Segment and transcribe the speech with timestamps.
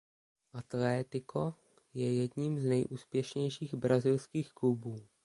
[0.53, 1.55] Atlético
[1.93, 4.97] je jedním z nejúspěšnějších brazilských klubů.